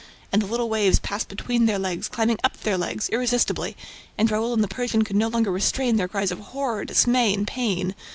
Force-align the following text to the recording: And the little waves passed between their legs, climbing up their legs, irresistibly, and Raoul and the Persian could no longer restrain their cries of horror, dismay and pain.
And 0.31 0.41
the 0.41 0.47
little 0.47 0.67
waves 0.67 0.97
passed 0.97 1.27
between 1.27 1.67
their 1.67 1.77
legs, 1.77 2.07
climbing 2.07 2.39
up 2.43 2.57
their 2.57 2.75
legs, 2.75 3.07
irresistibly, 3.09 3.77
and 4.17 4.31
Raoul 4.31 4.51
and 4.55 4.63
the 4.63 4.67
Persian 4.67 5.03
could 5.03 5.15
no 5.15 5.27
longer 5.27 5.51
restrain 5.51 5.97
their 5.97 6.07
cries 6.07 6.31
of 6.31 6.39
horror, 6.39 6.85
dismay 6.85 7.31
and 7.35 7.45
pain. 7.45 7.93